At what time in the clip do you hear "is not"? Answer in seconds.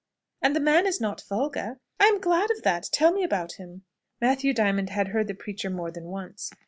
0.87-1.23